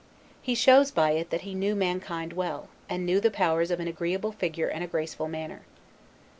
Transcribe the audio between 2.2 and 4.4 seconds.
well, and knew the powers of an agreeable